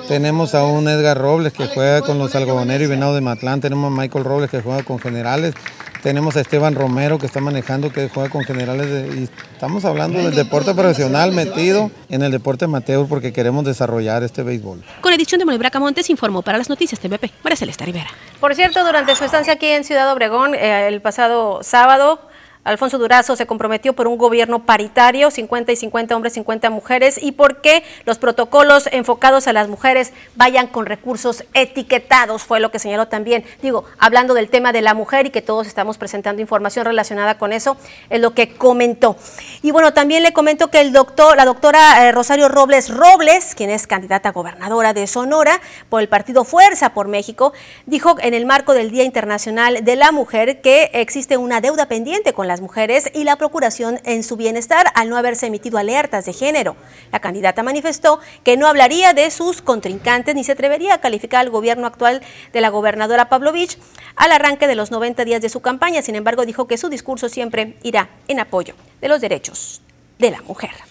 [0.08, 3.92] tenemos a un Edgar Robles que juega con los algodoneros y Venado de Matlán, tenemos
[3.92, 5.54] a Michael Robles que juega con generales,
[6.02, 9.16] tenemos a Esteban Romero que está manejando, que juega con generales.
[9.16, 9.24] y
[9.54, 14.84] estamos hablando del deporte profesional metido en el deporte amateur porque queremos desarrollar este béisbol.
[15.02, 18.10] Con edición de Braca Montes informó para las noticias TVP, María Celeste Rivera.
[18.40, 22.20] Por cierto, durante su estancia aquí en Ciudad Obregón, eh, el pasado sábado,
[22.64, 27.32] Alfonso Durazo se comprometió por un gobierno paritario, 50 y 50 hombres, 50 mujeres, y
[27.32, 32.78] por qué los protocolos enfocados a las mujeres vayan con recursos etiquetados, fue lo que
[32.78, 33.44] señaló también.
[33.64, 37.52] Digo, hablando del tema de la mujer y que todos estamos presentando información relacionada con
[37.52, 37.78] eso,
[38.12, 39.16] es lo que comentó.
[39.64, 43.72] Y bueno, también le comento que el doctor, la doctora eh, Rosario Robles Robles, quien
[43.72, 47.54] es candidata a gobernadora de Sonora por el partido Fuerza por México,
[47.88, 52.34] dijo en el marco del Día Internacional de la Mujer que existe una deuda pendiente
[52.34, 56.26] con la las mujeres y la procuración en su bienestar al no haberse emitido alertas
[56.26, 56.76] de género.
[57.12, 61.50] La candidata manifestó que no hablaría de sus contrincantes ni se atrevería a calificar al
[61.50, 63.78] gobierno actual de la gobernadora Pavlovich
[64.18, 66.02] al arranque de los 90 días de su campaña.
[66.02, 69.82] Sin embargo, dijo que su discurso siempre irá en apoyo de los derechos
[70.20, 70.91] de la mujer.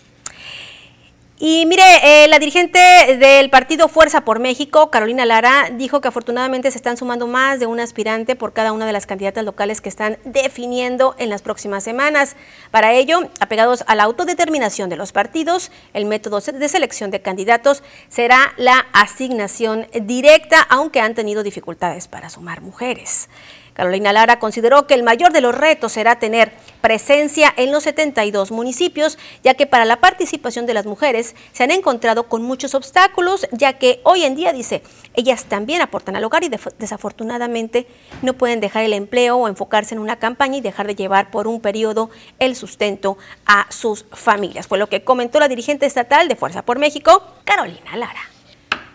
[1.42, 2.78] Y mire, eh, la dirigente
[3.16, 7.64] del partido Fuerza por México, Carolina Lara, dijo que afortunadamente se están sumando más de
[7.64, 11.82] un aspirante por cada una de las candidatas locales que están definiendo en las próximas
[11.82, 12.36] semanas.
[12.70, 17.82] Para ello, apegados a la autodeterminación de los partidos, el método de selección de candidatos
[18.10, 23.30] será la asignación directa, aunque han tenido dificultades para sumar mujeres.
[23.74, 28.50] Carolina Lara consideró que el mayor de los retos será tener presencia en los 72
[28.50, 33.46] municipios, ya que para la participación de las mujeres se han encontrado con muchos obstáculos,
[33.52, 34.82] ya que hoy en día, dice,
[35.14, 37.86] ellas también aportan al hogar y desafortunadamente
[38.22, 41.46] no pueden dejar el empleo o enfocarse en una campaña y dejar de llevar por
[41.46, 44.66] un periodo el sustento a sus familias.
[44.66, 48.20] Fue lo que comentó la dirigente estatal de Fuerza por México, Carolina Lara.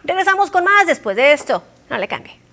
[0.03, 1.63] Regresamos con más después de esto.
[1.89, 2.44] No le cambie.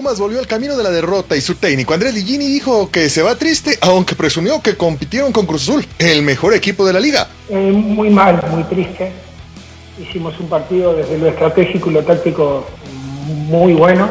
[0.00, 3.20] Pumas volvió al camino de la derrota y su técnico Andrés Ligini dijo que se
[3.20, 7.28] va triste, aunque presumió que compitieron con Cruz Azul, el mejor equipo de la liga.
[7.50, 9.12] Eh, muy mal, muy triste.
[10.00, 12.66] Hicimos un partido desde lo estratégico y lo táctico
[13.26, 14.08] muy bueno,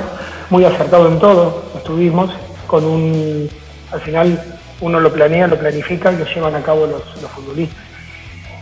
[0.51, 1.71] muy acertado en todo.
[1.75, 2.29] Estuvimos
[2.67, 3.49] con un,
[3.91, 7.83] al final uno lo planea, lo planifica y lo llevan a cabo los, futbolistas.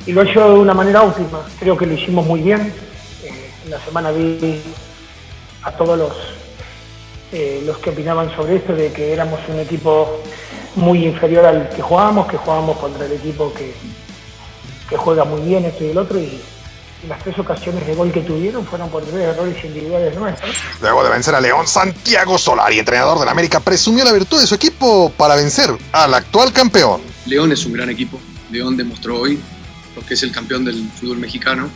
[0.06, 2.72] Y lo he hecho de una manera óptima, creo que lo hicimos muy bien.
[3.26, 4.62] Eh, en la semana vi
[5.64, 6.37] a todos los
[7.32, 10.22] eh, los que opinaban sobre esto, de que éramos un equipo
[10.76, 13.74] muy inferior al que jugábamos, que jugábamos contra el equipo que,
[14.90, 16.40] que juega muy bien esto y el otro, y,
[17.08, 20.56] las tres ocasiones de gol que tuvieron fueron por tres errores individuales nuestros.
[20.82, 24.56] Luego de vencer a León, Santiago Solari, entrenador del América, presumió la virtud de su
[24.56, 27.02] equipo para vencer al actual campeón.
[27.28, 28.20] León es un gran equipo.
[28.50, 29.40] León demostró hoy
[29.96, 31.70] lo que es el campeón del fútbol mexicano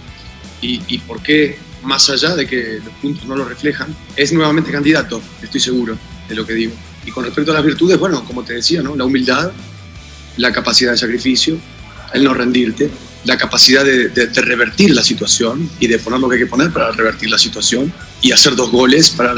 [0.59, 4.71] y, y por qué más allá de que los puntos no lo reflejan, es nuevamente
[4.71, 6.73] candidato, estoy seguro de lo que digo.
[7.05, 8.95] Y con respecto a las virtudes, bueno, como te decía, ¿no?
[8.95, 9.51] la humildad,
[10.37, 11.57] la capacidad de sacrificio,
[12.13, 12.89] el no rendirte,
[13.23, 16.91] la capacidad de, revertir la situación y de poner lo que hay que poner para
[16.91, 17.91] revertir la situación
[18.21, 19.35] y hacer dos goles para,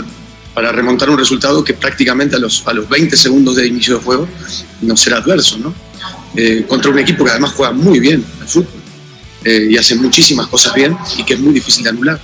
[0.71, 4.27] remontar un resultado que prácticamente a los, a los 20 segundos de inicio de juego
[4.81, 5.73] no será adverso, ¿no?
[6.35, 8.82] Eh, contra un equipo que además juega muy bien al fútbol.
[9.45, 12.19] Eh, y hace muchísimas cosas bien y que es muy difícil de anular.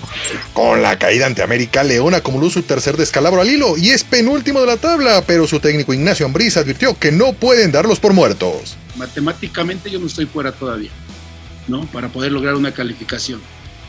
[0.53, 4.61] Con la caída ante América, León acumuló su tercer descalabro al hilo y es penúltimo
[4.61, 8.77] de la tabla, pero su técnico Ignacio Ambriz advirtió que no pueden darlos por muertos.
[8.95, 10.91] Matemáticamente yo no estoy fuera todavía,
[11.67, 11.85] ¿no?
[11.87, 13.41] Para poder lograr una calificación.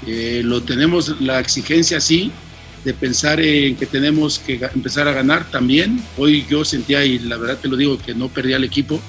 [0.07, 2.33] Eh, lo tenemos la exigencia sí,
[2.85, 6.03] de pensar en que tenemos que empezar a ganar también.
[6.17, 9.01] Hoy yo sentía, y la verdad te lo digo, que no perdía el equipo,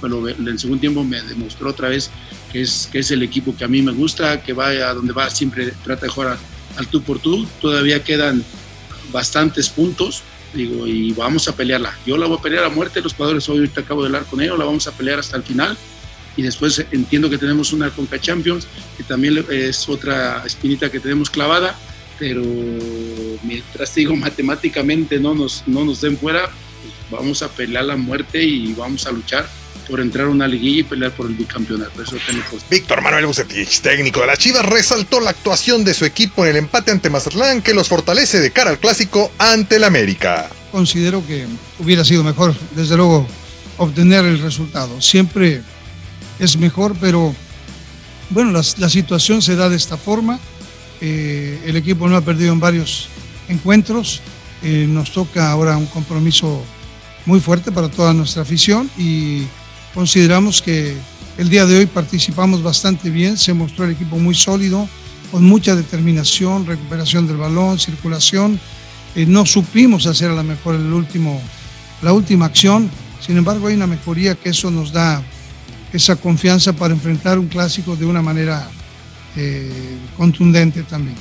[0.00, 2.10] pero en el segundo tiempo me demostró otra vez
[2.52, 5.12] que es, que es el equipo que a mí me gusta, que va a donde
[5.12, 6.38] va siempre trata de jugar
[6.76, 7.46] al tú por tú.
[7.60, 8.44] Todavía quedan
[9.12, 10.22] bastantes puntos,
[10.54, 11.96] digo, y vamos a pelearla.
[12.06, 14.40] Yo la voy a pelear a muerte, los jugadores hoy ahorita acabo de hablar con
[14.40, 15.76] ellos, la vamos a pelear hasta el final.
[16.36, 21.30] Y después entiendo que tenemos una Conca Champions, que también es otra espinita que tenemos
[21.30, 21.76] clavada
[22.18, 22.42] pero
[23.42, 28.42] mientras digo matemáticamente no nos, no nos den fuera, pues vamos a pelear la muerte
[28.42, 29.48] y vamos a luchar
[29.88, 32.02] por entrar a una liguilla y pelear por el bicampeonato.
[32.02, 32.16] Eso
[32.70, 36.56] Víctor Manuel Bucetich, técnico de la Chivas, resaltó la actuación de su equipo en el
[36.56, 40.50] empate ante Mazatlán que los fortalece de cara al clásico ante el América.
[40.70, 41.46] Considero que
[41.78, 43.26] hubiera sido mejor, desde luego,
[43.78, 45.00] obtener el resultado.
[45.00, 45.62] Siempre
[46.38, 47.34] es mejor, pero
[48.30, 50.38] bueno, la, la situación se da de esta forma
[51.00, 53.08] eh, el equipo no ha perdido en varios
[53.48, 54.20] encuentros.
[54.62, 56.62] Eh, nos toca ahora un compromiso
[57.26, 59.44] muy fuerte para toda nuestra afición y
[59.98, 60.94] consideramos que
[61.38, 63.36] el día de hoy participamos bastante bien.
[63.36, 64.88] Se mostró el equipo muy sólido,
[65.32, 68.60] con mucha determinación, recuperación del balón, circulación.
[69.16, 71.42] Eh, no supimos hacer a lo mejor el último,
[72.00, 72.88] la última acción.
[73.18, 75.20] Sin embargo, hay una mejoría que eso nos da
[75.92, 78.70] esa confianza para enfrentar un clásico de una manera
[79.34, 81.16] eh, contundente también.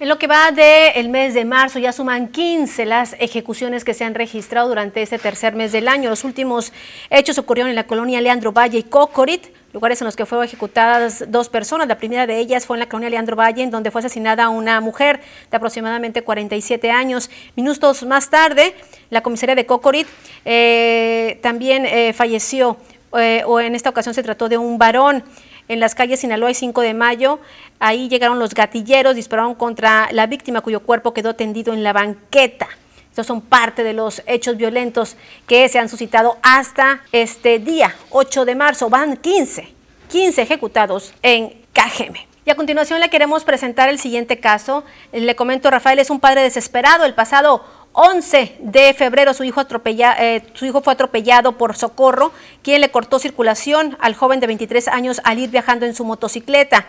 [0.00, 4.04] En lo que va del mes de marzo ya suman 15 las ejecuciones que se
[4.04, 6.08] han registrado durante este tercer mes del año.
[6.08, 6.72] Los últimos
[7.10, 11.24] hechos ocurrieron en la colonia Leandro Valle y Cocorit lugares en los que fueron ejecutadas
[11.26, 11.88] dos personas.
[11.88, 14.80] La primera de ellas fue en la colonia Leandro Valle, en donde fue asesinada una
[14.80, 15.20] mujer
[15.50, 17.28] de aproximadamente 47 años.
[17.56, 18.76] Minutos más tarde,
[19.10, 20.06] la comisaría de Cocorit
[20.44, 22.76] eh, también eh, falleció,
[23.18, 25.24] eh, o en esta ocasión se trató de un varón.
[25.68, 27.38] En las calles Sinaloa y 5 de Mayo.
[27.78, 32.68] Ahí llegaron los gatilleros, dispararon contra la víctima cuyo cuerpo quedó tendido en la banqueta.
[33.10, 35.16] Estos son parte de los hechos violentos
[35.46, 38.90] que se han suscitado hasta este día, 8 de marzo.
[38.90, 39.68] Van 15,
[40.08, 42.28] 15 ejecutados en Cajeme.
[42.48, 44.82] Y a continuación le queremos presentar el siguiente caso.
[45.12, 47.04] Le comento, Rafael es un padre desesperado.
[47.04, 47.62] El pasado
[48.00, 52.30] 11 de febrero su hijo, eh, su hijo fue atropellado por Socorro,
[52.62, 56.86] quien le cortó circulación al joven de 23 años al ir viajando en su motocicleta.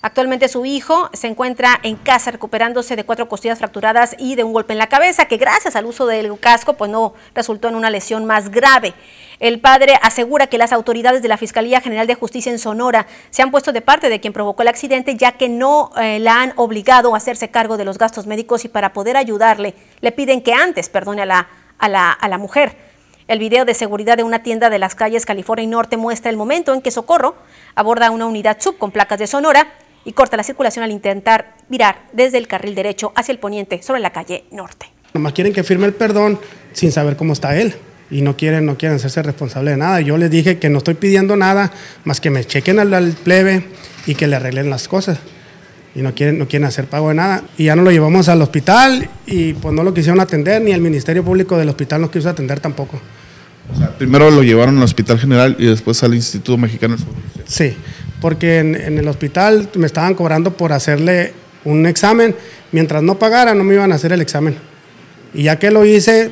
[0.00, 4.52] Actualmente su hijo se encuentra en casa recuperándose de cuatro costillas fracturadas y de un
[4.52, 7.90] golpe en la cabeza, que gracias al uso del casco pues no resultó en una
[7.90, 8.94] lesión más grave.
[9.40, 13.42] El padre asegura que las autoridades de la Fiscalía General de Justicia en Sonora se
[13.42, 16.52] han puesto de parte de quien provocó el accidente, ya que no eh, la han
[16.56, 20.54] obligado a hacerse cargo de los gastos médicos y para poder ayudarle le piden que
[20.54, 22.76] antes perdone a la, a la, a la mujer.
[23.26, 26.36] El video de seguridad de una tienda de las calles California y Norte muestra el
[26.36, 27.34] momento en que Socorro
[27.74, 29.66] aborda una unidad sub con placas de Sonora
[30.08, 34.00] y corta la circulación al intentar virar desde el carril derecho hacia el poniente sobre
[34.00, 34.86] la calle norte.
[35.12, 36.40] Nomás quieren que firme el perdón
[36.72, 37.74] sin saber cómo está él
[38.10, 40.00] y no quieren, no quieren hacerse responsable de nada.
[40.00, 41.72] Yo les dije que no estoy pidiendo nada
[42.04, 43.66] más que me chequen al, plebe
[44.06, 45.18] y que le arreglen las cosas.
[45.94, 47.42] Y no quieren, no quieren hacer pago de nada.
[47.58, 50.80] Y ya no lo llevamos al hospital y pues no lo quisieron atender, ni el
[50.80, 52.98] Ministerio Público del hospital nos quiso atender tampoco.
[53.98, 57.02] primero lo llevaron al Hospital General y después al Instituto Mexicano de
[57.44, 57.76] Sí,
[58.20, 61.32] porque en, el hospital me estaban cobrando por hacerle
[61.64, 62.34] un examen.
[62.72, 64.56] Mientras no pagara, no me iban a hacer el examen.
[65.34, 66.30] Y ya que lo hice,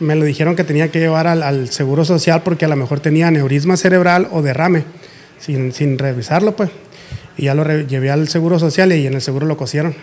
[0.00, 3.30] me lo dijeron que tenía que llevar al, Seguro Social porque a lo mejor tenía
[3.30, 4.84] neurisma cerebral o derrame,
[5.38, 6.70] sin, sin revisarlo, pues.
[7.36, 9.94] Y ya lo llevé al Seguro Social y en el seguro lo cosieron,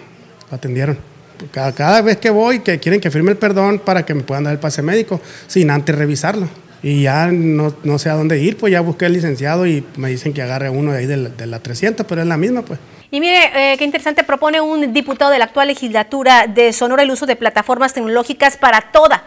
[0.50, 0.98] lo atendieron.
[1.52, 4.44] Cada, cada vez que voy, que quieren que firme el perdón para que me puedan
[4.44, 6.48] dar el pase médico, sin antes revisarlo
[6.84, 10.10] y ya no, no, sé a dónde ir, pues ya busqué el licenciado y me
[10.10, 12.80] dicen que agarre uno de ahí de la, 300, pero es la misma, pues.
[13.12, 17.12] Y mire, eh, qué interesante, propone un diputado de la actual legislatura de Sonora el
[17.12, 19.24] uso de plataformas tecnológicas para toda,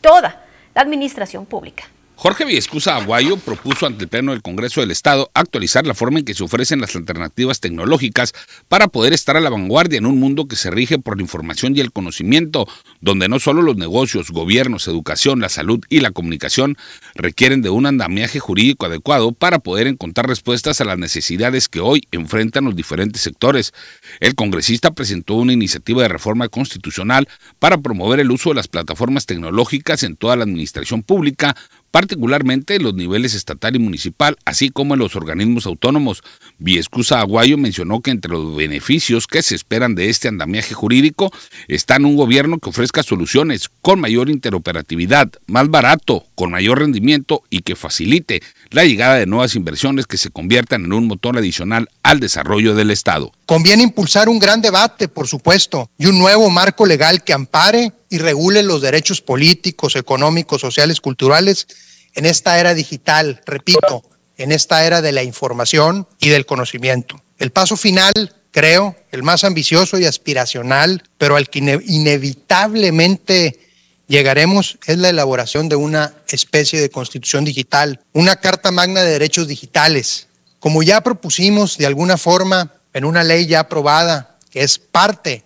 [0.00, 0.44] toda
[0.74, 1.84] la administración pública.
[2.18, 6.24] Jorge Viescusa Aguayo propuso ante el Pleno del Congreso del Estado actualizar la forma en
[6.24, 8.32] que se ofrecen las alternativas tecnológicas
[8.68, 11.76] para poder estar a la vanguardia en un mundo que se rige por la información
[11.76, 12.66] y el conocimiento,
[13.02, 16.78] donde no solo los negocios, gobiernos, educación, la salud y la comunicación
[17.14, 22.08] requieren de un andamiaje jurídico adecuado para poder encontrar respuestas a las necesidades que hoy
[22.12, 23.74] enfrentan los diferentes sectores.
[24.20, 29.26] El congresista presentó una iniciativa de reforma constitucional para promover el uso de las plataformas
[29.26, 31.54] tecnológicas en toda la administración pública
[31.90, 36.22] particularmente en los niveles estatal y municipal, así como en los organismos autónomos.
[36.58, 41.32] Viescusa Aguayo mencionó que entre los beneficios que se esperan de este andamiaje jurídico
[41.68, 47.60] están un gobierno que ofrezca soluciones con mayor interoperatividad, más barato, con mayor rendimiento y
[47.60, 52.20] que facilite la llegada de nuevas inversiones que se conviertan en un motor adicional al
[52.20, 53.32] desarrollo del Estado.
[53.46, 58.18] Conviene impulsar un gran debate, por supuesto, y un nuevo marco legal que ampare y
[58.18, 61.68] regule los derechos políticos, económicos, sociales, culturales
[62.14, 64.02] en esta era digital, repito,
[64.38, 67.20] en esta era de la información y del conocimiento.
[67.38, 73.60] El paso final, creo, el más ambicioso y aspiracional, pero al que inevitablemente
[74.08, 79.46] llegaremos es la elaboración de una especie de constitución digital, una carta magna de derechos
[79.46, 85.44] digitales, como ya propusimos de alguna forma en una ley ya aprobada, que es parte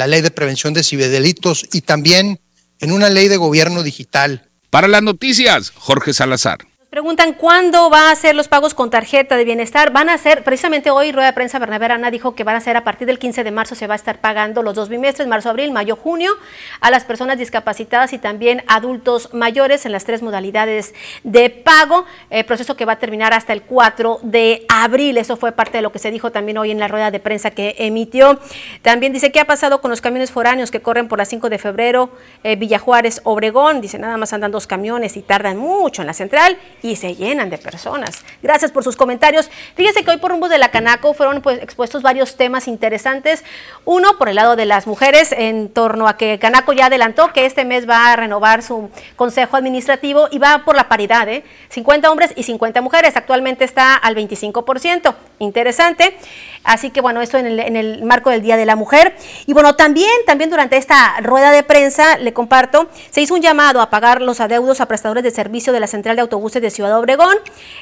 [0.00, 2.40] la ley de prevención de ciberdelitos y también
[2.78, 4.48] en una ley de gobierno digital.
[4.70, 6.69] Para las noticias, Jorge Salazar.
[6.90, 9.92] Preguntan cuándo va a ser los pagos con tarjeta de bienestar.
[9.92, 12.76] Van a ser, precisamente hoy, rueda de prensa Bernabé Arana dijo que van a ser
[12.76, 15.50] a partir del 15 de marzo, se va a estar pagando los dos bimestres, marzo,
[15.50, 16.32] abril, mayo, junio,
[16.80, 22.06] a las personas discapacitadas y también adultos mayores en las tres modalidades de pago.
[22.28, 25.16] Eh, proceso que va a terminar hasta el 4 de abril.
[25.16, 27.52] Eso fue parte de lo que se dijo también hoy en la rueda de prensa
[27.52, 28.40] que emitió.
[28.82, 31.58] También dice qué ha pasado con los camiones foráneos que corren por la 5 de
[31.58, 32.10] febrero,
[32.42, 33.80] eh, Villajuárez, Obregón.
[33.80, 37.50] Dice nada más andan dos camiones y tardan mucho en la central y se llenan
[37.50, 38.24] de personas.
[38.42, 39.50] Gracias por sus comentarios.
[39.74, 43.44] Fíjense que hoy por rumbo de la Canaco fueron pues, expuestos varios temas interesantes.
[43.84, 47.46] Uno, por el lado de las mujeres, en torno a que Canaco ya adelantó que
[47.46, 51.44] este mes va a renovar su consejo administrativo y va por la paridad, ¿eh?
[51.68, 53.16] 50 hombres y 50 mujeres.
[53.16, 55.14] Actualmente está al 25%.
[55.38, 56.16] Interesante.
[56.64, 59.14] Así que bueno, esto en el, marco del Día de la Mujer.
[59.46, 63.80] Y bueno, también, también durante esta rueda de prensa, le comparto, se hizo un llamado
[63.80, 66.98] a pagar los adeudos a prestadores de servicio de la Central de Autobuses de Ciudad
[66.98, 67.34] Obregón.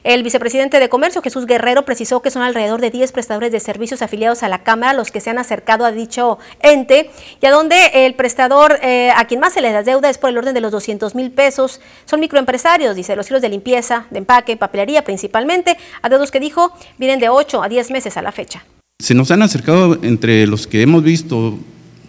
[0.04, 4.02] El vicepresidente de Comercio, Jesús Guerrero, precisó que son alrededor de 10 prestadores de servicios
[4.02, 7.10] afiliados a la Cámara los que se han acercado a dicho ente
[7.40, 10.30] y a donde el prestador eh, a quien más se les da deuda es por
[10.30, 11.80] el orden de los 200 mil pesos.
[12.04, 17.18] Son microempresarios, dice, los hilos de limpieza, de empaque, papelería principalmente, adeudos que dijo vienen
[17.18, 18.64] de 8 8 a 10 meses a la fecha.
[19.00, 21.56] Se nos han acercado entre los que hemos visto,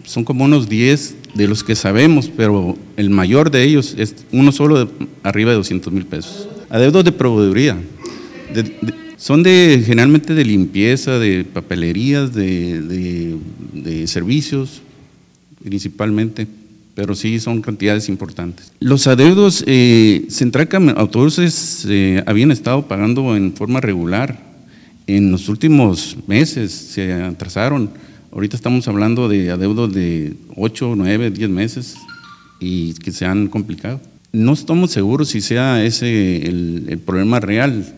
[0.04, 4.50] son como unos 10 de los que sabemos, pero el mayor de ellos es uno
[4.50, 4.90] solo de
[5.22, 6.48] arriba de 200 mil pesos.
[6.68, 7.78] Adeudos de proveeduría.
[9.16, 13.38] son de generalmente de limpieza, de papelerías, de,
[13.72, 14.82] de servicios,
[15.62, 16.48] principalmente
[16.96, 18.72] pero sí son cantidades importantes.
[18.80, 24.49] Los adeudos, eh, Centraca Autobuses eh, habían estado pagando en forma regular.
[25.16, 27.90] En los últimos meses se atrasaron.
[28.30, 31.96] Ahorita estamos hablando de adeudos de 8, 9, 10 meses
[32.60, 34.00] y que se han complicado.
[34.30, 37.92] No estamos seguros si sea ese el, el problema real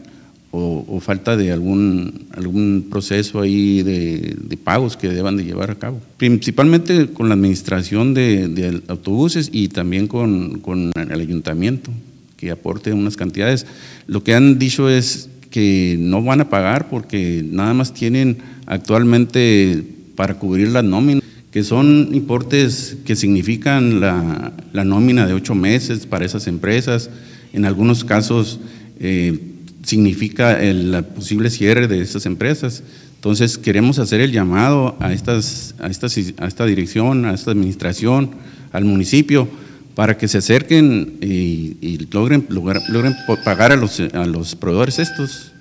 [0.52, 6.00] o, falta de algún, algún proceso ahí de, pagos que deban de llevar a cabo.
[6.16, 11.90] Principalmente con la administración de, autobuses y también con, con, el ayuntamiento,
[12.38, 13.66] que aporte unas cantidades.
[14.06, 19.84] Lo que han dicho es que no van a pagar porque nada más tienen actualmente
[20.16, 21.22] para cubrir las nóminas,
[21.52, 27.10] que son importes que significan la, la nómina de ocho meses para esas empresas.
[27.52, 28.58] En algunos casos,
[28.98, 29.38] eh,
[29.82, 32.82] significa el posible cierre de estas empresas.
[33.16, 38.30] Entonces queremos hacer el llamado a, estas, a, estas, a esta dirección, a esta administración,
[38.72, 39.48] al municipio,
[39.94, 43.14] para que se acerquen y, logren, logren,
[43.44, 45.52] pagar a los, a los proveedores estos.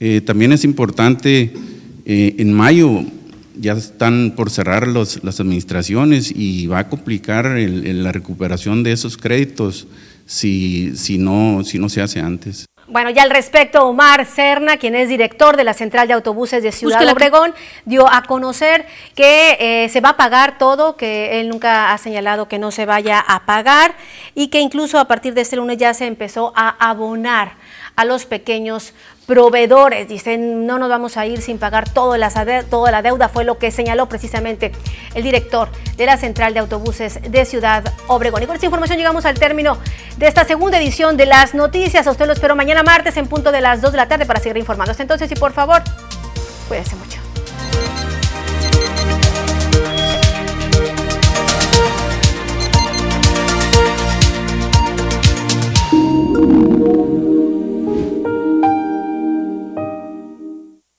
[0.00, 1.52] Eh, también es importante,
[2.04, 3.04] eh, en mayo
[3.58, 9.16] ya están por cerrar los, las administraciones y va a complicar la recuperación de esos
[9.16, 9.86] créditos
[10.26, 12.66] si, si, no, si no se hace antes.
[12.86, 16.70] Bueno, ya al respecto, Omar Cerna, quien es director de la Central de Autobuses de
[16.70, 17.54] Ciudad Obregón,
[17.86, 22.46] dio a conocer que eh, se va a pagar todo, que él nunca ha señalado
[22.46, 23.94] que no se vaya a pagar
[24.34, 27.52] y que incluso a partir de este lunes ya se empezó a abonar
[27.96, 28.92] a los pequeños
[29.26, 30.08] proveedores.
[30.08, 32.30] Dicen, no nos vamos a ir sin pagar toda la,
[32.68, 34.72] toda la deuda, fue lo que señaló precisamente
[35.14, 38.42] el director de la Central de Autobuses de Ciudad Obregón.
[38.42, 39.78] Y con esta información llegamos al término
[40.16, 42.06] de esta segunda edición de las noticias.
[42.06, 44.40] A usted lo espero mañana martes en punto de las 2 de la tarde para
[44.40, 44.90] seguir informando.
[44.90, 45.82] Hasta entonces y por favor,
[46.68, 47.23] cuídense mucho.